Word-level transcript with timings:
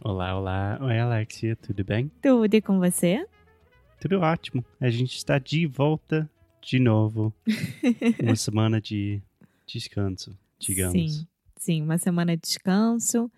Olá, 0.00 0.36
olá. 0.38 0.78
Oi, 0.80 0.98
Alexia, 0.98 1.56
tudo 1.56 1.84
bem? 1.84 2.08
Tudo 2.22 2.54
e 2.54 2.62
com 2.62 2.78
você? 2.78 3.26
Tudo 4.00 4.20
ótimo. 4.20 4.64
A 4.80 4.88
gente 4.90 5.16
está 5.16 5.38
de 5.38 5.66
volta 5.66 6.30
de 6.62 6.78
novo. 6.78 7.34
Uma 8.22 8.36
semana 8.36 8.80
de 8.80 9.20
descanso, 9.66 10.38
digamos. 10.58 10.92
Sim, 10.92 11.26
sim, 11.56 11.82
uma 11.82 11.98
semana 11.98 12.36
de 12.36 12.42
descanso. 12.42 13.30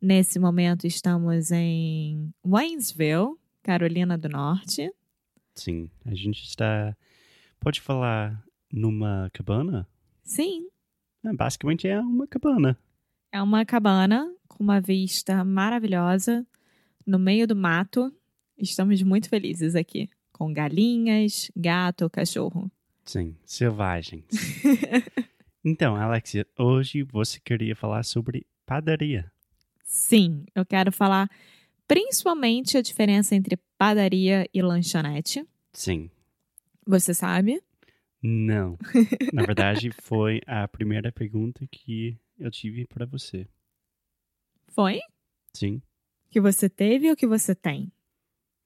Nesse 0.00 0.38
momento 0.38 0.86
estamos 0.86 1.50
em 1.50 2.32
Waynesville, 2.44 3.36
Carolina 3.62 4.16
do 4.18 4.28
Norte. 4.28 4.90
Sim, 5.54 5.90
a 6.04 6.14
gente 6.14 6.44
está. 6.44 6.96
Pode 7.58 7.80
falar 7.80 8.42
numa 8.72 9.30
cabana? 9.32 9.86
Sim, 10.22 10.68
É, 11.24 11.32
basicamente 11.32 11.88
é 11.88 11.98
uma 12.00 12.26
cabana. 12.26 12.78
é 13.32 13.42
uma 13.42 13.64
cabana 13.64 14.30
com 14.54 14.62
uma 14.62 14.80
vista 14.80 15.44
maravilhosa 15.44 16.46
no 17.06 17.18
meio 17.18 17.46
do 17.46 17.56
mato. 17.56 18.12
Estamos 18.56 19.02
muito 19.02 19.28
felizes 19.28 19.74
aqui, 19.74 20.08
com 20.32 20.52
galinhas, 20.52 21.50
gato, 21.56 22.08
cachorro. 22.08 22.70
Sim, 23.04 23.36
selvagens. 23.44 24.24
então, 25.64 25.96
Alexia, 25.96 26.46
hoje 26.58 27.02
você 27.02 27.38
queria 27.40 27.74
falar 27.76 28.02
sobre 28.04 28.46
padaria. 28.64 29.30
Sim, 29.84 30.44
eu 30.54 30.64
quero 30.64 30.90
falar 30.90 31.28
principalmente 31.86 32.78
a 32.78 32.82
diferença 32.82 33.34
entre 33.34 33.58
padaria 33.76 34.48
e 34.54 34.62
lanchonete. 34.62 35.44
Sim. 35.72 36.10
Você 36.86 37.12
sabe? 37.12 37.60
Não. 38.22 38.78
Na 39.34 39.42
verdade, 39.42 39.90
foi 40.00 40.40
a 40.46 40.66
primeira 40.66 41.12
pergunta 41.12 41.66
que 41.70 42.16
eu 42.38 42.50
tive 42.50 42.86
para 42.86 43.04
você. 43.04 43.46
Foi? 44.74 45.00
Sim. 45.54 45.80
Que 46.30 46.40
você 46.40 46.68
teve 46.68 47.08
ou 47.08 47.14
que 47.14 47.28
você 47.28 47.54
tem? 47.54 47.92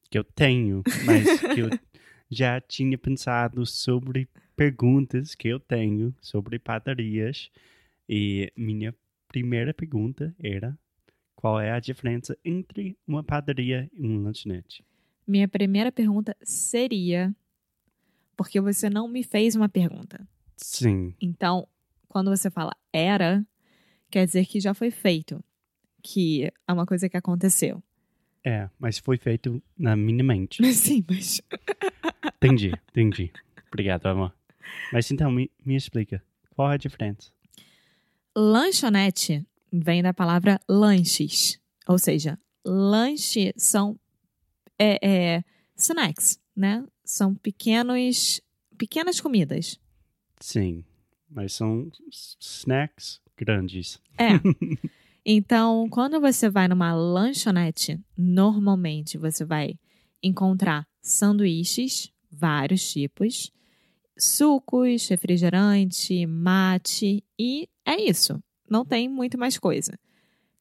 Que 0.09 0.17
eu 0.17 0.23
tenho, 0.23 0.81
mas 1.05 1.39
que 1.39 1.59
eu 1.59 1.69
já 2.27 2.59
tinha 2.59 2.97
pensado 2.97 3.63
sobre 3.63 4.27
perguntas 4.55 5.35
que 5.35 5.47
eu 5.47 5.59
tenho 5.59 6.13
sobre 6.19 6.57
padarias. 6.57 7.51
E 8.07 8.51
minha 8.57 8.93
primeira 9.27 9.71
pergunta 9.71 10.35
era: 10.39 10.75
qual 11.35 11.59
é 11.59 11.71
a 11.71 11.79
diferença 11.79 12.35
entre 12.43 12.97
uma 13.07 13.23
padaria 13.23 13.87
e 13.93 14.07
um 14.07 14.23
lanchonete? 14.23 14.83
Minha 15.27 15.47
primeira 15.47 15.91
pergunta 15.91 16.35
seria: 16.41 17.35
porque 18.35 18.59
você 18.59 18.89
não 18.89 19.07
me 19.07 19.21
fez 19.21 19.55
uma 19.55 19.69
pergunta. 19.69 20.27
Sim. 20.57 21.13
Então, 21.21 21.67
quando 22.07 22.35
você 22.35 22.49
fala 22.49 22.75
era, 22.91 23.45
quer 24.09 24.25
dizer 24.25 24.47
que 24.47 24.59
já 24.59 24.73
foi 24.73 24.89
feito, 24.89 25.43
que 26.01 26.51
é 26.67 26.73
uma 26.73 26.85
coisa 26.85 27.09
que 27.09 27.17
aconteceu. 27.17 27.81
É, 28.43 28.69
mas 28.79 28.97
foi 28.97 29.17
feito 29.17 29.61
na 29.77 29.95
minha 29.95 30.23
mente. 30.23 30.63
Sim, 30.73 31.03
mas 31.09 31.41
Entendi, 32.41 32.73
entendi. 32.89 33.31
Obrigado, 33.67 34.05
amor. 34.07 34.33
Mas 34.93 35.11
então, 35.11 35.31
me, 35.31 35.51
me 35.65 35.75
explica. 35.75 36.23
Qual 36.55 36.71
é 36.71 36.75
a 36.75 36.77
diferença? 36.77 37.31
lanchonete 38.35 39.45
vem 39.71 40.01
da 40.01 40.13
palavra 40.13 40.59
lanches, 40.67 41.59
ou 41.87 41.97
seja, 41.97 42.39
lanche 42.65 43.53
são 43.57 43.99
é, 44.77 44.99
é, 45.01 45.43
snacks, 45.75 46.39
né? 46.55 46.85
São 47.03 47.35
pequenos, 47.35 48.41
pequenas 48.77 49.19
comidas. 49.19 49.79
Sim, 50.39 50.83
mas 51.29 51.53
são 51.53 51.91
snacks 52.39 53.21
grandes. 53.37 54.01
É. 54.17 54.29
Então, 55.31 55.87
quando 55.91 56.19
você 56.19 56.49
vai 56.49 56.67
numa 56.67 56.91
lanchonete, 56.91 57.99
normalmente 58.17 59.15
você 59.15 59.45
vai 59.45 59.77
encontrar 60.23 60.87
sanduíches, 61.03 62.11
vários 62.31 62.91
tipos, 62.91 63.51
sucos, 64.17 65.07
refrigerante, 65.07 66.25
mate 66.25 67.23
e 67.37 67.69
é 67.85 68.01
isso. 68.01 68.41
Não 68.67 68.83
tem 68.83 69.07
muito 69.07 69.37
mais 69.37 69.59
coisa. 69.59 69.93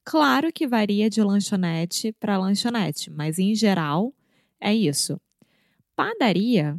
Claro 0.04 0.52
que 0.52 0.66
varia 0.66 1.08
de 1.08 1.22
lanchonete 1.22 2.12
para 2.20 2.36
lanchonete, 2.36 3.10
mas 3.10 3.38
em 3.38 3.54
geral 3.54 4.14
é 4.60 4.74
isso. 4.74 5.18
Padaria 5.96 6.76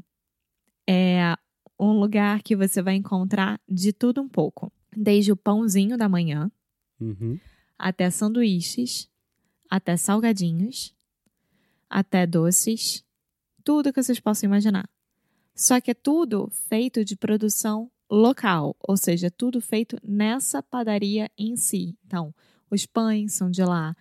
é 0.88 1.36
um 1.80 1.94
lugar 1.94 2.44
que 2.44 2.56
você 2.56 2.84
vai 2.84 2.94
encontrar 2.94 3.60
de 3.68 3.92
tudo 3.92 4.22
um 4.22 4.30
pouco, 4.30 4.72
desde 4.96 5.32
o 5.32 5.36
pãozinho 5.36 5.98
da 5.98 6.08
manhã 6.08 6.52
Uhum. 7.00 7.40
Até 7.80 8.10
sanduíches, 8.10 9.10
até 9.70 9.96
salgadinhos, 9.96 10.94
até 11.90 12.28
doces, 12.28 13.04
tudo 13.64 13.94
que 13.94 14.04
vocês 14.04 14.20
possam 14.20 14.48
imaginar. 14.48 14.88
Só 15.56 15.80
que 15.80 15.92
é 15.92 15.94
tudo 15.94 16.50
feito 16.70 17.04
de 17.04 17.16
produção 17.16 17.90
local, 18.10 18.76
ou 18.80 18.98
seja, 18.98 19.32
tudo 19.32 19.62
feito 19.62 19.98
nessa 20.04 20.62
padaria 20.62 21.30
em 21.38 21.56
si. 21.56 21.98
Então, 22.06 22.34
os 22.70 22.86
pães 22.86 23.34
são 23.34 23.50
de 23.50 23.64
lá, 23.64 23.96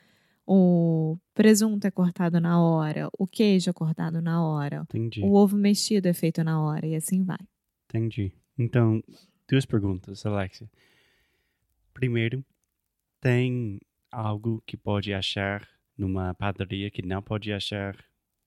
o 0.47 1.19
presunto 1.35 1.87
é 1.87 1.91
cortado 1.91 2.41
na 2.41 2.61
hora, 2.61 3.09
o 3.19 3.27
queijo 3.27 3.71
é 3.71 3.73
cortado 3.73 4.23
na 4.23 4.43
hora, 4.43 4.83
Entendi, 4.83 5.23
o 5.23 5.35
ovo 5.35 5.57
mexido 5.57 6.09
é 6.09 6.15
feito 6.15 6.43
na 6.43 6.61
hora 6.63 6.87
e 6.87 6.95
assim 6.97 7.23
vai. 7.23 7.39
entendi. 7.89 8.33
Então, 8.59 9.03
duas 9.49 9.65
perguntas, 9.67 10.25
Alexia. 10.27 10.69
Primeiro, 11.93 12.45
tem 13.21 13.81
algo 14.11 14.63
que 14.67 14.77
pode 14.77 15.13
achar 15.13 15.67
numa 15.97 16.35
padaria 16.35 16.91
que 16.91 17.03
não 17.03 17.23
pode 17.23 17.53
achar 17.53 17.97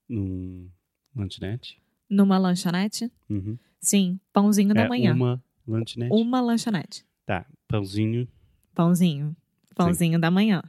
num 0.08 0.68
lanchonete? 1.14 1.80
Numa 2.08 2.38
lanchonete? 2.38 3.10
Uhum. 3.28 3.58
Sim, 3.80 4.18
pãozinho 4.32 4.74
da 4.74 4.82
é 4.82 4.88
manhã. 4.88 5.14
uma 5.14 5.42
lanchonete? 5.66 6.12
Uma 6.14 6.40
lanchonete. 6.40 7.04
Tá, 7.26 7.46
pãozinho, 7.68 8.28
Pãozinho. 8.74 9.36
Pãozinho 9.74 10.18
da 10.18 10.30
manhã. 10.30 10.62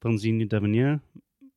pãozinho 0.00 0.46
da 0.48 0.60
manhã, 0.60 1.00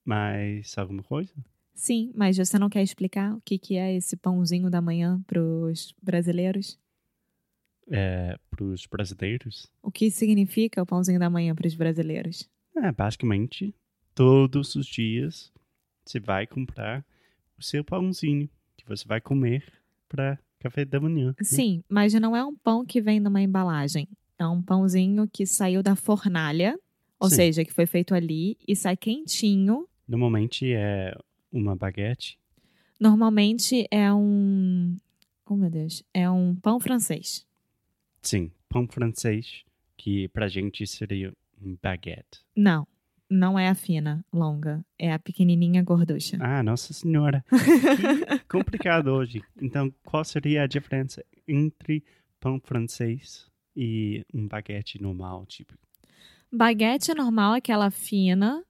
mais 0.03 0.75
alguma 0.77 1.03
coisa? 1.03 1.33
Sim, 1.73 2.11
mas 2.15 2.37
você 2.37 2.57
não 2.57 2.69
quer 2.69 2.81
explicar 2.81 3.35
o 3.35 3.41
que, 3.41 3.57
que 3.59 3.75
é 3.77 3.95
esse 3.95 4.17
pãozinho 4.17 4.69
da 4.69 4.81
manhã 4.81 5.21
para 5.27 5.39
os 5.41 5.93
brasileiros? 6.01 6.79
É, 7.89 8.37
para 8.49 8.63
os 8.65 8.85
brasileiros? 8.85 9.67
O 9.81 9.89
que 9.91 10.11
significa 10.11 10.81
o 10.81 10.85
pãozinho 10.85 11.19
da 11.19 11.29
manhã 11.29 11.55
para 11.55 11.67
os 11.67 11.75
brasileiros? 11.75 12.49
É, 12.75 12.91
basicamente, 12.91 13.73
todos 14.13 14.75
os 14.75 14.85
dias 14.85 15.51
você 16.05 16.19
vai 16.19 16.45
comprar 16.45 17.05
o 17.57 17.63
seu 17.63 17.83
pãozinho 17.83 18.49
que 18.75 18.85
você 18.87 19.07
vai 19.07 19.19
comer 19.21 19.63
para 20.07 20.37
café 20.59 20.85
da 20.85 20.99
manhã. 20.99 21.27
né? 21.27 21.35
Sim, 21.41 21.83
mas 21.89 22.13
não 22.13 22.35
é 22.35 22.43
um 22.43 22.55
pão 22.55 22.85
que 22.85 23.01
vem 23.01 23.19
numa 23.19 23.41
embalagem. 23.41 24.07
É 24.37 24.45
um 24.45 24.61
pãozinho 24.61 25.27
que 25.27 25.45
saiu 25.45 25.81
da 25.81 25.95
fornalha, 25.95 26.79
ou 27.19 27.29
Sim. 27.29 27.37
seja, 27.37 27.65
que 27.65 27.73
foi 27.73 27.85
feito 27.85 28.13
ali 28.13 28.57
e 28.67 28.75
sai 28.75 28.95
quentinho. 28.95 29.87
Normalmente 30.07 30.71
é 30.71 31.15
uma 31.51 31.75
baguete. 31.75 32.39
Normalmente 32.99 33.87
é 33.89 34.13
um. 34.13 34.95
Oh, 35.45 35.55
meu 35.55 35.69
Deus. 35.69 36.03
É 36.13 36.29
um 36.29 36.55
pão 36.55 36.79
francês. 36.79 37.46
Sim, 38.29 38.51
pão 38.67 38.85
francês, 38.85 39.63
que 39.95 40.27
pra 40.27 40.49
gente 40.49 40.85
seria 40.85 41.31
um 41.61 41.77
baguete. 41.81 42.41
Não. 42.53 42.85
não 43.29 43.57
é 43.57 43.69
a 43.69 43.73
fina, 43.73 44.21
longa. 44.33 44.83
É 44.99 45.13
a 45.13 45.17
pequenininha 45.17 45.81
gorducha. 45.81 46.37
Ah, 46.41 46.61
nossa 46.61 46.91
senhora. 46.91 47.45
que 48.37 48.39
complicado 48.49 49.13
hoje. 49.13 49.41
Então, 49.61 49.89
qual 50.03 50.25
seria 50.25 50.63
a 50.63 50.67
diferença 50.67 51.23
entre 51.47 52.03
pão 52.37 52.59
francês 52.59 53.49
e 53.73 54.25
um 54.33 54.45
baguete 54.45 55.01
normal, 55.01 55.45
tipo? 55.45 55.73
Baguete 56.51 57.13
normal 57.13 57.55
é 57.55 57.59
aquela 57.59 57.89
fina, 57.89 58.61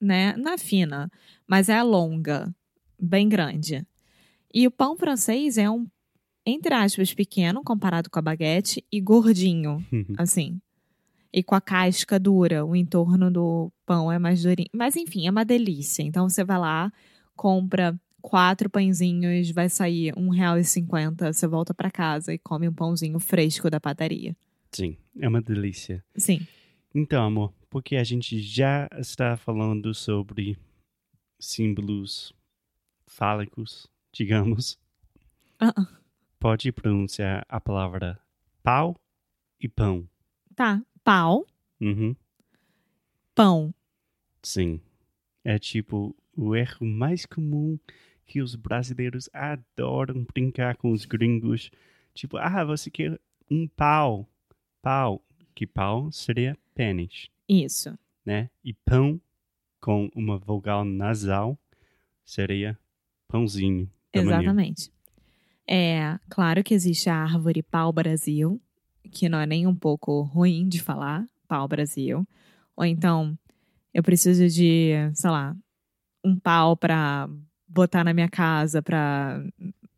né? 0.00 0.34
Não 0.38 0.52
é 0.52 0.56
fina, 0.56 1.10
mas 1.46 1.68
é 1.68 1.82
longa, 1.82 2.50
bem 2.98 3.28
grande. 3.28 3.86
E 4.54 4.66
o 4.66 4.70
pão 4.70 4.96
francês 4.96 5.58
é 5.58 5.68
um, 5.68 5.86
entre 6.44 6.74
aspas, 6.74 7.14
pequeno 7.14 7.62
comparado 7.62 8.10
com 8.10 8.18
a 8.18 8.22
baguete 8.22 8.84
e 8.90 9.00
gordinho, 9.00 9.84
assim. 10.18 10.60
E 11.32 11.42
com 11.42 11.54
a 11.54 11.60
casca 11.60 12.18
dura, 12.18 12.64
o 12.64 12.76
entorno 12.76 13.30
do 13.30 13.72
pão 13.86 14.12
é 14.12 14.18
mais 14.18 14.42
durinho. 14.42 14.68
Mas 14.72 14.96
enfim, 14.96 15.26
é 15.26 15.30
uma 15.30 15.44
delícia. 15.44 16.02
Então 16.02 16.28
você 16.28 16.44
vai 16.44 16.58
lá, 16.58 16.92
compra 17.34 17.98
quatro 18.20 18.68
pãezinhos, 18.68 19.50
vai 19.50 19.68
sair 19.68 20.12
um 20.16 20.28
real 20.28 20.58
e 20.58 20.64
cinquenta. 20.64 21.32
Você 21.32 21.46
volta 21.46 21.72
para 21.72 21.90
casa 21.90 22.34
e 22.34 22.38
come 22.38 22.68
um 22.68 22.72
pãozinho 22.74 23.18
fresco 23.18 23.70
da 23.70 23.80
padaria. 23.80 24.36
Sim, 24.72 24.96
é 25.18 25.26
uma 25.28 25.40
delícia. 25.40 26.04
Sim. 26.16 26.46
Então, 26.94 27.24
amor, 27.24 27.54
porque 27.70 27.96
a 27.96 28.04
gente 28.04 28.38
já 28.40 28.86
está 28.98 29.34
falando 29.36 29.94
sobre 29.94 30.58
símbolos 31.40 32.32
fálicos, 33.06 33.86
digamos, 34.12 34.78
Ah, 35.58 35.72
ah. 35.76 36.01
Pode 36.42 36.72
pronunciar 36.72 37.46
a 37.48 37.60
palavra 37.60 38.18
pau 38.64 39.00
e 39.60 39.68
pão. 39.68 40.08
Tá. 40.56 40.82
Pau, 41.04 41.46
Uhum. 41.80 42.16
pão. 43.34 43.72
Sim. 44.42 44.80
É 45.44 45.56
tipo 45.58 46.14
o 46.36 46.54
erro 46.56 46.84
mais 46.84 47.24
comum 47.26 47.78
que 48.26 48.40
os 48.42 48.56
brasileiros 48.56 49.28
adoram 49.32 50.24
brincar 50.34 50.76
com 50.76 50.90
os 50.90 51.04
gringos. 51.04 51.70
Tipo, 52.12 52.36
ah, 52.38 52.64
você 52.64 52.90
quer 52.90 53.20
um 53.50 53.68
pau. 53.68 54.28
Pau. 54.80 55.24
Que 55.54 55.64
pau 55.66 56.10
seria 56.10 56.56
pênis, 56.74 57.28
Isso. 57.48 57.96
né? 58.24 58.48
E 58.64 58.72
pão 58.72 59.20
com 59.80 60.08
uma 60.14 60.38
vogal 60.38 60.84
nasal 60.84 61.56
seria 62.24 62.76
pãozinho. 63.28 63.88
da 64.12 64.24
manhã. 64.24 64.54
É 65.68 66.18
claro 66.28 66.62
que 66.62 66.74
existe 66.74 67.08
a 67.08 67.16
árvore 67.16 67.62
pau-brasil, 67.62 68.60
que 69.10 69.28
não 69.28 69.38
é 69.38 69.46
nem 69.46 69.66
um 69.66 69.74
pouco 69.74 70.22
ruim 70.22 70.68
de 70.68 70.80
falar, 70.82 71.24
pau-brasil. 71.46 72.26
Ou 72.76 72.84
então, 72.84 73.38
eu 73.92 74.02
preciso 74.02 74.48
de, 74.48 74.92
sei 75.14 75.30
lá, 75.30 75.56
um 76.24 76.38
pau 76.38 76.76
pra 76.76 77.28
botar 77.68 78.04
na 78.04 78.12
minha 78.12 78.28
casa, 78.28 78.82
pra 78.82 79.42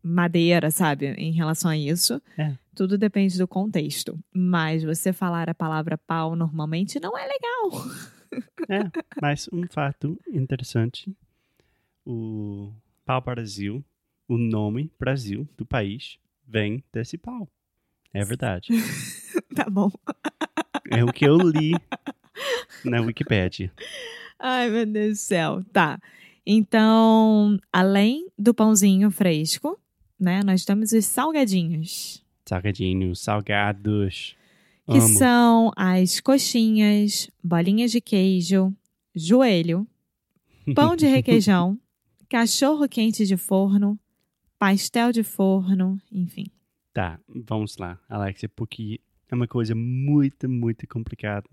madeira, 0.02 0.70
sabe? 0.70 1.06
Em 1.14 1.32
relação 1.32 1.70
a 1.70 1.76
isso. 1.76 2.20
É. 2.37 2.55
Tudo 2.75 2.99
depende 2.99 3.38
do 3.38 3.49
contexto. 3.49 4.19
Mas 4.34 4.82
você 4.82 5.12
falar 5.12 5.49
a 5.49 5.55
palavra 5.55 5.96
pau 5.96 6.37
normalmente 6.37 7.00
não 7.00 7.17
é 7.17 7.26
legal. 7.26 7.84
É, 8.69 8.81
mas 9.22 9.49
um 9.52 9.62
fato 9.70 10.19
interessante: 10.26 11.14
o 12.05 12.72
pau 13.05 13.20
Brasil, 13.20 13.84
o 14.29 14.37
nome 14.38 14.91
Brasil 14.99 15.49
do 15.56 15.65
país, 15.67 16.19
vem 16.47 16.82
desse 16.93 17.17
pau. 17.19 17.49
É 18.12 18.25
verdade. 18.25 18.69
tá 19.55 19.69
bom. 19.69 19.91
É 20.91 21.05
o 21.05 21.12
que 21.12 21.25
eu 21.26 21.37
li 21.38 21.73
na 22.85 23.00
Wikipedia. 23.00 23.73
Ai, 24.38 24.71
meu 24.71 24.87
Deus 24.87 25.19
do 25.19 25.21
céu. 25.21 25.65
Tá. 25.73 25.99
Então, 26.47 27.59
além 27.73 28.29
do 28.38 28.53
pãozinho 28.55 29.11
fresco, 29.11 29.79
né, 30.21 30.43
nós 30.44 30.65
temos 30.65 30.93
os 30.93 31.05
salgadinhos, 31.06 32.23
Salgadinhos, 32.47 33.20
salgados. 33.20 34.37
que 34.87 34.99
Amo. 34.99 35.19
são 35.19 35.73
as 35.75 36.20
coxinhas, 36.20 37.31
bolinhas 37.43 37.91
de 37.91 38.03
queijo, 38.03 38.70
joelho, 39.15 39.87
pão 40.75 40.94
de 40.94 41.06
requeijão, 41.09 41.79
cachorro 42.29 42.87
quente 42.87 43.25
de 43.25 43.37
forno, 43.38 43.99
pastel 44.59 45.12
de 45.12 45.23
forno, 45.23 46.01
enfim. 46.11 46.47
Tá, 46.93 47.19
vamos 47.29 47.77
lá, 47.77 48.01
Alexia, 48.09 48.49
porque 48.49 49.01
é 49.29 49.35
uma 49.35 49.49
coisa 49.49 49.75
muito, 49.75 50.49
muito 50.49 50.87
complicada 50.87 51.49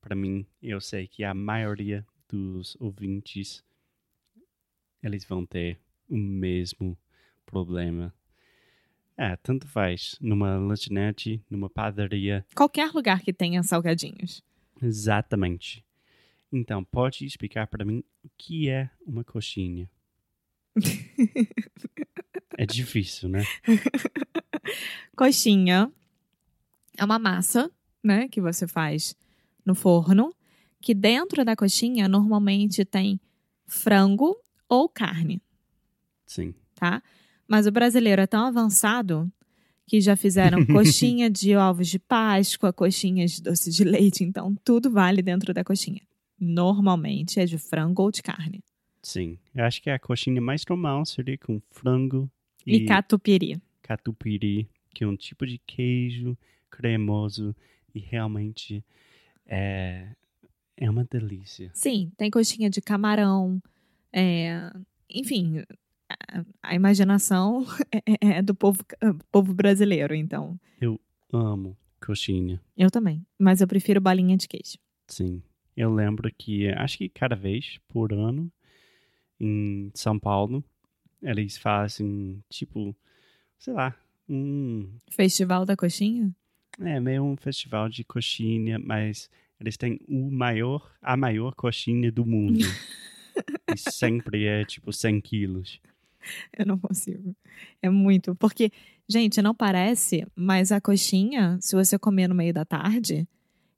para 0.00 0.14
mim. 0.14 0.46
Eu 0.62 0.80
sei 0.80 1.06
que 1.08 1.24
a 1.24 1.34
maioria 1.34 2.06
dos 2.28 2.76
ouvintes 2.80 3.64
eles 5.02 5.24
vão 5.24 5.44
ter 5.44 5.78
o 6.08 6.16
mesmo 6.16 6.96
problema. 7.44 8.14
É, 9.16 9.34
tanto 9.36 9.66
faz. 9.66 10.16
Numa 10.20 10.56
lanchonete, 10.58 11.42
numa 11.50 11.70
padaria, 11.70 12.44
Qualquer 12.54 12.90
lugar 12.92 13.22
que 13.22 13.32
tenha 13.32 13.62
salgadinhos. 13.62 14.42
exatamente. 14.80 15.84
Então, 16.52 16.84
pode 16.84 17.24
explicar 17.24 17.66
para 17.66 17.84
mim 17.84 18.04
o 18.22 18.30
que 18.38 18.68
é 18.68 18.88
uma 19.04 19.24
coxinha? 19.24 19.90
é 22.56 22.66
difícil, 22.66 23.28
né? 23.28 23.44
Coxinha 25.16 25.90
é 26.96 27.04
uma 27.04 27.18
massa, 27.18 27.70
né, 28.02 28.28
que 28.28 28.40
você 28.40 28.66
faz 28.66 29.14
no 29.64 29.74
forno, 29.74 30.34
que 30.80 30.94
dentro 30.94 31.44
da 31.44 31.56
coxinha 31.56 32.08
normalmente 32.08 32.84
tem 32.84 33.20
frango 33.66 34.36
ou 34.68 34.88
carne, 34.88 35.42
Sim. 36.26 36.54
tá? 36.74 37.02
Mas 37.48 37.66
o 37.66 37.72
brasileiro 37.72 38.22
é 38.22 38.26
tão 38.26 38.44
avançado 38.46 39.30
que 39.86 40.00
já 40.00 40.16
fizeram 40.16 40.64
coxinha 40.66 41.28
de 41.28 41.56
ovos 41.56 41.88
de 41.88 41.98
Páscoa, 41.98 42.72
coxinhas 42.72 43.32
de 43.32 43.42
doce 43.42 43.70
de 43.70 43.84
leite, 43.84 44.24
então 44.24 44.54
tudo 44.64 44.90
vale 44.90 45.22
dentro 45.22 45.52
da 45.52 45.64
coxinha. 45.64 46.02
Normalmente 46.38 47.40
é 47.40 47.44
de 47.44 47.58
frango 47.58 48.02
ou 48.02 48.10
de 48.10 48.22
carne. 48.22 48.62
Sim. 49.02 49.38
Eu 49.54 49.64
acho 49.64 49.82
que 49.82 49.88
a 49.88 49.98
coxinha 49.98 50.40
mais 50.40 50.62
normal 50.68 51.04
seria 51.06 51.38
com 51.38 51.60
frango 51.70 52.30
E, 52.66 52.76
e, 52.76 52.84
catupiry. 52.86 53.60
catupiry, 53.82 54.68
que 54.92 55.04
é 55.04 55.06
um 55.06 55.16
tipo 55.16 55.46
de 55.46 55.58
queijo 55.58 56.36
cremoso 56.70 57.54
e 57.94 58.00
realmente 58.00 58.84
é, 59.46 60.08
é 60.76 60.90
uma 60.90 61.04
delícia. 61.04 61.70
Sim, 61.74 62.10
tem 62.16 62.30
coxinha 62.30 62.68
de 62.68 62.80
camarão. 62.80 63.62
é, 64.12 64.70
enfim, 65.08 65.62
a, 66.08 66.44
a 66.62 66.74
imaginação 66.74 67.64
é, 67.92 68.38
é 68.38 68.42
do 68.42 68.54
povo, 68.54 68.84
povo 69.30 69.54
brasileiro, 69.54 70.14
então. 70.14 70.58
Amo 71.32 71.76
coxinha. 72.00 72.60
Eu 72.76 72.90
também. 72.90 73.26
Mas 73.38 73.60
eu 73.60 73.66
prefiro 73.66 74.00
balinha 74.00 74.36
de 74.36 74.46
queijo. 74.46 74.78
Sim. 75.08 75.42
Eu 75.76 75.92
lembro 75.92 76.32
que, 76.36 76.68
acho 76.68 76.98
que 76.98 77.08
cada 77.08 77.34
vez 77.34 77.78
por 77.88 78.12
ano, 78.12 78.50
em 79.38 79.90
São 79.94 80.18
Paulo, 80.18 80.64
eles 81.22 81.56
fazem, 81.56 82.42
tipo, 82.48 82.94
sei 83.58 83.72
lá, 83.72 83.94
um. 84.28 84.88
Festival 85.10 85.64
da 85.64 85.76
coxinha? 85.76 86.34
É 86.80 87.00
meio 87.00 87.24
um 87.24 87.36
festival 87.36 87.88
de 87.88 88.04
coxinha, 88.04 88.78
mas 88.78 89.30
eles 89.58 89.76
têm 89.76 89.98
o 90.06 90.30
maior, 90.30 90.92
a 91.00 91.16
maior 91.16 91.54
coxinha 91.54 92.12
do 92.12 92.24
mundo. 92.24 92.58
e 93.74 93.78
sempre 93.78 94.46
é, 94.46 94.64
tipo, 94.64 94.92
100 94.92 95.20
quilos. 95.20 95.80
Eu 96.56 96.66
não 96.66 96.78
consigo. 96.78 97.34
É 97.80 97.88
muito. 97.88 98.34
Porque, 98.34 98.70
gente, 99.08 99.40
não 99.40 99.54
parece, 99.54 100.26
mas 100.34 100.72
a 100.72 100.80
coxinha, 100.80 101.58
se 101.60 101.74
você 101.74 101.98
comer 101.98 102.28
no 102.28 102.34
meio 102.34 102.52
da 102.52 102.64
tarde, 102.64 103.26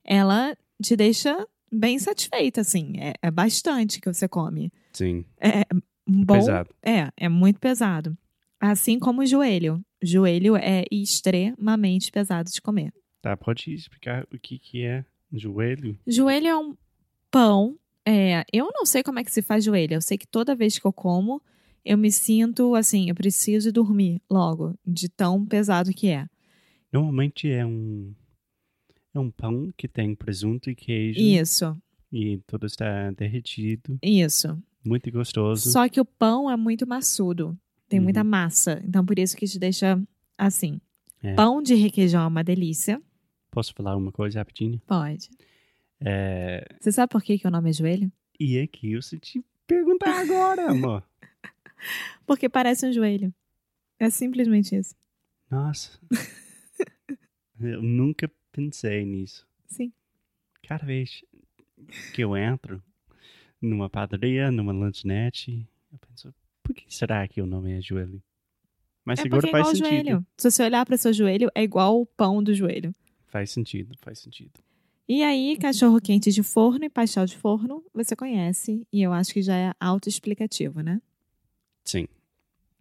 ela 0.05 0.57
te 0.83 0.97
deixa 0.97 1.47
bem 1.71 1.99
satisfeita, 1.99 2.63
assim. 2.63 2.95
É, 2.99 3.15
é 3.23 3.31
bastante 3.31 4.01
que 4.01 4.13
você 4.13 4.27
come. 4.27 4.73
Sim, 4.93 5.25
É 5.39 5.63
bom. 6.09 6.35
pesado. 6.35 6.75
É, 6.83 7.11
é 7.17 7.29
muito 7.29 7.61
pesado. 7.61 8.17
Assim 8.61 8.99
como 8.99 9.23
o 9.23 9.27
joelho. 9.27 9.81
Joelho 10.03 10.57
é 10.57 10.85
extremamente 10.91 12.11
pesado 12.11 12.51
de 12.51 12.61
comer. 12.61 12.93
Tá, 13.21 13.37
pode 13.37 13.73
explicar 13.73 14.27
o 14.33 14.39
que 14.39 14.59
que 14.59 14.85
é 14.85 15.05
joelho? 15.33 15.99
Joelho 16.07 16.47
é 16.47 16.57
um 16.57 16.77
pão. 17.31 17.79
É, 18.07 18.45
eu 18.53 18.71
não 18.73 18.87
sei 18.87 19.03
como 19.03 19.19
é 19.19 19.25
que 19.25 19.33
se 19.33 19.43
faz 19.43 19.65
joelho. 19.65 19.95
Eu 19.95 20.01
sei 20.01 20.17
que 20.17 20.27
toda 20.27 20.55
vez 20.55 20.79
que 20.79 20.87
eu 20.87 20.93
como, 20.93 21.43
eu 21.85 21.99
me 21.99 22.11
sinto 22.11 22.75
assim, 22.75 23.09
eu 23.09 23.15
preciso 23.15 23.73
dormir 23.73 24.21
logo, 24.31 24.75
de 24.87 25.09
tão 25.09 25.45
pesado 25.45 25.93
que 25.93 26.09
é. 26.09 26.27
Normalmente 26.93 27.51
é 27.51 27.65
um 27.65 28.15
é 29.15 29.19
um 29.19 29.31
pão 29.31 29.71
que 29.77 29.89
tem 29.89 30.15
presunto 30.15 30.71
e 30.71 30.75
queijo 30.75 31.19
Isso, 31.19 31.77
e 32.13 32.39
tudo 32.47 32.67
está 32.67 33.11
derretido, 33.11 33.99
isso. 34.03 34.63
Muito 34.89 35.11
gostoso. 35.13 35.71
Só 35.71 35.89
que 35.89 36.01
o 36.01 36.05
pão 36.05 36.51
é 36.51 36.57
muito 36.57 36.87
maçudo. 36.87 37.57
Tem 37.89 37.99
Uhum. 37.99 38.05
muita 38.05 38.25
massa. 38.25 38.83
Então, 38.85 39.05
por 39.05 39.19
isso 39.19 39.37
que 39.37 39.47
te 39.47 39.59
deixa 39.59 40.01
assim. 40.37 40.81
É. 41.23 41.35
Pão 41.35 41.63
de 41.63 41.75
requeijão 41.75 42.23
é 42.23 42.27
uma 42.27 42.43
delícia. 42.45 43.01
Posso 43.51 43.73
falar 43.75 43.97
uma 43.97 44.13
coisa 44.13 44.39
rapidinho? 44.41 44.81
Pode. 44.87 45.31
É, 46.01 46.67
Você 46.81 46.93
sabe 46.93 47.11
por 47.11 47.23
que, 47.23 47.39
que 47.39 47.47
o 47.47 47.51
nome 47.51 47.71
é 47.71 47.73
joelho? 47.73 48.13
e 48.39 48.59
aqui 48.61 48.93
eu 48.93 49.03
se 49.03 49.19
te 49.19 49.45
perguntar 49.67 50.21
agora, 50.21 50.71
amor. 50.71 51.03
Porque 52.27 52.49
parece 52.49 52.87
um 52.87 52.93
joelho. 52.93 53.35
É 53.99 54.09
simplesmente 54.11 54.77
isso. 54.77 54.95
Nossa. 55.51 55.99
eu 57.61 57.83
nunca 57.83 58.31
pensei 58.53 59.05
nisso. 59.05 59.45
Sim. 59.67 59.93
Cada 60.63 60.85
vez 60.87 61.25
que 62.15 62.23
eu 62.23 62.37
entro 62.37 62.81
numa 63.61 63.89
padaria, 63.89 64.51
numa 64.51 64.73
lanchonete, 64.73 65.69
eu 65.93 65.99
penso, 65.99 66.35
por 66.63 66.75
que 66.75 66.85
será 66.89 67.27
que 67.27 67.41
o 67.41 67.47
nome 67.47 67.73
é 67.73 67.81
joelho? 67.81 68.23
Mas 69.05 69.21
é 69.21 69.23
seguro 69.23 69.47
é 69.47 69.51
faz 69.51 69.69
sentido. 69.69 69.89
joelho. 69.89 70.27
Se 70.37 70.51
você 70.51 70.63
olhar 70.63 70.85
para 70.85 70.97
seu 70.99 71.13
joelho, 71.13 71.51
é 71.55 71.63
igual 71.63 72.01
o 72.01 72.05
pão 72.05 72.43
do 72.43 72.55
joelho. 72.55 72.95
Faz 73.27 73.51
sentido, 73.51 73.97
faz 74.01 74.19
sentido. 74.19 74.53
E 75.09 75.23
aí, 75.23 75.57
cachorro 75.57 75.99
quente 75.99 76.31
de 76.31 76.43
forno 76.43 76.85
e 76.85 76.91
pastel 76.91 77.25
de 77.25 77.37
forno, 77.39 77.83
você 77.95 78.15
conhece. 78.15 78.87
E 78.93 79.03
eu 79.03 79.11
acho 79.15 79.33
que 79.33 79.41
já 79.41 79.57
é 79.57 79.73
autoexplicativo, 79.81 80.83
né? 80.83 81.01
Sim. 81.83 82.07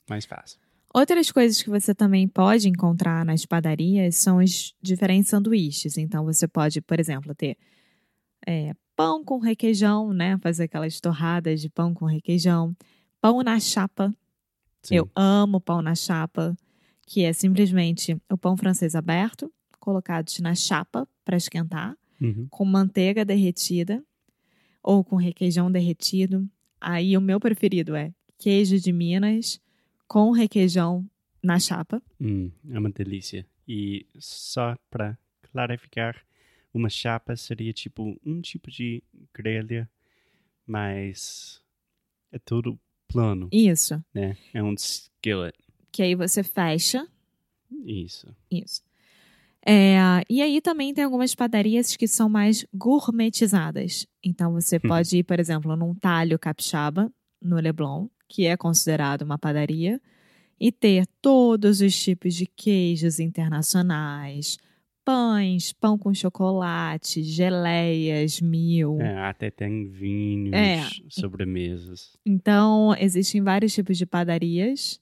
Mais 0.10 0.26
fácil. 0.26 0.60
Outras 0.94 1.32
coisas 1.32 1.62
que 1.62 1.70
você 1.70 1.96
também 1.96 2.28
pode 2.28 2.68
encontrar 2.68 3.24
nas 3.24 3.46
padarias 3.46 4.18
são 4.18 4.40
os 4.40 4.76
diferentes 4.82 5.30
sanduíches. 5.30 5.98
Então, 5.98 6.26
você 6.26 6.46
pode, 6.46 6.82
por 6.82 7.00
exemplo, 7.00 7.34
ter 7.34 7.58
é, 8.46 8.74
pão 8.98 9.24
com 9.24 9.38
requeijão, 9.40 10.12
né? 10.12 10.38
Fazer 10.40 10.64
aquelas 10.66 11.00
torradas 11.00 11.62
de 11.62 11.70
pão 11.70 11.94
com 11.94 12.04
requeijão. 12.06 12.76
Pão 13.22 13.42
na 13.44 13.60
chapa. 13.60 14.14
Sim. 14.84 14.96
Eu 14.96 15.10
amo 15.16 15.62
pão 15.62 15.82
na 15.82 15.94
chapa, 15.96 16.56
que 17.06 17.24
é 17.24 17.32
simplesmente 17.32 18.18
o 18.30 18.38
pão 18.38 18.58
francês 18.58 18.96
aberto, 18.96 19.54
colocados 19.80 20.40
na 20.40 20.54
chapa 20.56 21.08
para 21.24 21.38
esquentar, 21.38 21.96
Uhum. 22.20 22.48
com 22.50 22.66
manteiga 22.66 23.24
derretida 23.24 24.04
ou 24.82 25.04
com 25.04 25.16
requeijão 25.16 25.72
derretido. 25.72 26.50
Aí 26.82 27.16
o 27.16 27.22
meu 27.22 27.40
preferido 27.40 27.96
é 27.96 28.12
queijo 28.40 28.80
de 28.80 28.92
Minas 28.92 29.60
com 30.08 30.32
requeijão 30.32 31.06
na 31.44 31.60
chapa. 31.60 32.02
Hum, 32.20 32.50
é 32.72 32.80
uma 32.80 32.90
delícia. 32.90 33.46
E 33.68 34.08
só 34.18 34.76
para 34.90 35.16
clarificar, 35.52 36.16
uma 36.78 36.90
chapa 36.90 37.36
seria 37.36 37.74
tipo 37.74 38.20
um 38.26 38.42
tipo 38.42 38.70
de 38.70 39.04
grelha, 39.34 39.90
mas 40.66 41.62
é 42.32 42.40
tudo 42.40 42.80
plano, 43.08 43.50
Isso. 43.52 44.04
né? 44.14 44.38
É 44.54 44.62
um 44.62 44.74
skillet. 44.74 45.58
Que 45.92 46.04
aí 46.04 46.16
você 46.16 46.44
fecha. 46.44 47.08
Isso. 47.86 48.28
Isso. 48.52 48.82
É, 49.66 49.98
e 50.30 50.42
aí 50.42 50.62
também 50.62 50.94
tem 50.94 51.04
algumas 51.04 51.36
padarias 51.36 51.96
que 51.96 52.08
são 52.08 52.30
mais 52.30 52.66
gourmetizadas. 52.74 54.08
Então 54.24 54.54
você 54.54 54.80
pode 54.80 55.18
ir, 55.18 55.24
por 55.24 55.40
exemplo, 55.40 55.76
num 55.76 55.94
talho 55.94 56.40
capixaba, 56.40 57.12
no 57.42 57.58
Leblon, 57.58 58.08
que 58.30 58.46
é 58.46 58.56
considerado 58.56 59.24
uma 59.24 59.38
padaria, 59.38 60.02
e 60.60 60.72
ter 60.72 61.06
todos 61.22 61.82
os 61.82 62.00
tipos 62.02 62.34
de 62.34 62.46
queijos 62.46 63.20
internacionais, 63.20 64.58
pães, 65.08 65.72
pão 65.72 65.98
com 65.98 66.14
chocolate, 66.14 67.24
geleias, 67.24 68.42
mil. 68.42 69.00
É, 69.00 69.30
até 69.30 69.50
tem 69.50 69.88
vinhos, 69.88 70.54
É. 70.54 70.82
sobremesas. 71.08 72.18
Então, 72.26 72.94
existem 73.00 73.42
vários 73.42 73.74
tipos 73.74 73.98
de 73.98 74.06
padarias. 74.06 75.00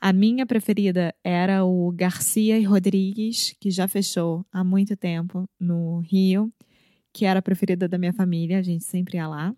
A 0.00 0.12
minha 0.12 0.46
preferida 0.46 1.12
era 1.24 1.64
o 1.64 1.90
Garcia 1.90 2.56
e 2.60 2.62
Rodrigues, 2.62 3.56
que 3.58 3.72
já 3.72 3.88
fechou 3.88 4.46
há 4.52 4.62
muito 4.62 4.96
tempo 4.96 5.48
no 5.58 5.98
Rio, 5.98 6.52
que 7.12 7.24
era 7.24 7.40
a 7.40 7.42
preferida 7.42 7.88
da 7.88 7.98
minha 7.98 8.12
família, 8.12 8.60
a 8.60 8.62
gente 8.62 8.84
sempre 8.84 9.16
ia 9.16 9.26
lá. 9.26 9.52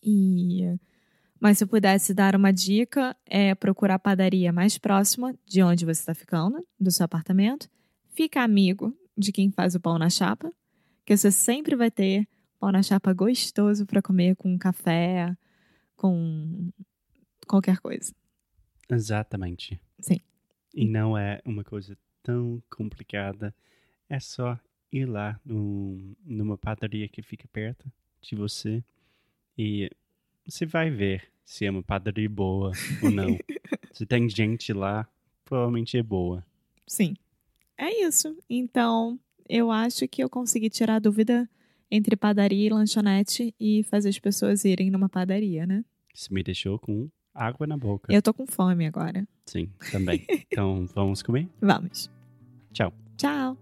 E 0.00 0.62
mas 1.40 1.58
se 1.58 1.64
eu 1.64 1.68
pudesse 1.68 2.14
dar 2.14 2.36
uma 2.36 2.52
dica, 2.52 3.16
é 3.26 3.52
procurar 3.52 3.96
a 3.96 3.98
padaria 3.98 4.52
mais 4.52 4.78
próxima 4.78 5.34
de 5.44 5.60
onde 5.60 5.84
você 5.84 6.00
está 6.00 6.14
ficando, 6.14 6.64
do 6.78 6.90
seu 6.92 7.04
apartamento. 7.04 7.68
Fica 8.16 8.42
amigo 8.42 8.96
de 9.14 9.30
quem 9.30 9.50
faz 9.50 9.74
o 9.74 9.80
pão 9.80 9.98
na 9.98 10.08
chapa, 10.08 10.50
que 11.04 11.14
você 11.14 11.30
sempre 11.30 11.76
vai 11.76 11.90
ter 11.90 12.26
pão 12.58 12.72
na 12.72 12.82
chapa 12.82 13.12
gostoso 13.12 13.84
para 13.84 14.00
comer 14.00 14.34
com 14.36 14.58
café, 14.58 15.36
com 15.94 16.70
qualquer 17.46 17.78
coisa. 17.78 18.14
Exatamente. 18.88 19.78
Sim. 20.00 20.18
E 20.74 20.86
não 20.86 21.16
é 21.16 21.42
uma 21.44 21.62
coisa 21.62 21.94
tão 22.22 22.62
complicada. 22.70 23.54
É 24.08 24.18
só 24.18 24.58
ir 24.90 25.04
lá 25.04 25.38
num, 25.44 26.16
numa 26.24 26.56
padaria 26.56 27.06
que 27.10 27.20
fica 27.20 27.46
perto 27.48 27.92
de 28.22 28.34
você 28.34 28.82
e 29.58 29.90
você 30.46 30.64
vai 30.64 30.88
ver 30.88 31.30
se 31.44 31.66
é 31.66 31.70
uma 31.70 31.82
padaria 31.82 32.30
boa 32.30 32.72
ou 33.02 33.10
não. 33.10 33.36
se 33.92 34.06
tem 34.06 34.26
gente 34.26 34.72
lá, 34.72 35.06
provavelmente 35.44 35.98
é 35.98 36.02
boa. 36.02 36.42
Sim. 36.86 37.14
É 37.78 38.06
isso. 38.06 38.36
Então, 38.48 39.18
eu 39.48 39.70
acho 39.70 40.08
que 40.08 40.22
eu 40.22 40.30
consegui 40.30 40.70
tirar 40.70 40.96
a 40.96 40.98
dúvida 40.98 41.48
entre 41.90 42.16
padaria 42.16 42.66
e 42.66 42.70
lanchonete 42.70 43.54
e 43.60 43.82
fazer 43.84 44.08
as 44.08 44.18
pessoas 44.18 44.64
irem 44.64 44.90
numa 44.90 45.08
padaria, 45.08 45.66
né? 45.66 45.84
Isso 46.14 46.32
me 46.32 46.42
deixou 46.42 46.78
com 46.78 47.08
água 47.34 47.66
na 47.66 47.76
boca. 47.76 48.12
Eu 48.12 48.22
tô 48.22 48.32
com 48.32 48.46
fome 48.46 48.86
agora. 48.86 49.26
Sim, 49.44 49.70
também. 49.92 50.24
então 50.50 50.86
vamos 50.94 51.22
comer? 51.22 51.48
Vamos. 51.60 52.10
Tchau. 52.72 52.92
Tchau. 53.16 53.56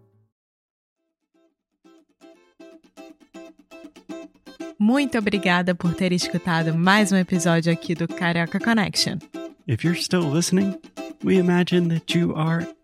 Muito 4.78 5.16
obrigada 5.18 5.74
por 5.74 5.94
ter 5.94 6.12
escutado 6.12 6.74
mais 6.76 7.10
um 7.12 7.16
episódio 7.16 7.72
aqui 7.72 7.94
do 7.94 8.06
Carioca 8.08 8.58
Connection. 8.58 9.18
If 9.66 9.82
you're 9.84 9.98
still 9.98 10.30
listening, 10.30 10.74
we 11.24 11.36
imagine 11.38 11.88
that 11.88 12.16
you 12.18 12.34
are 12.36 12.66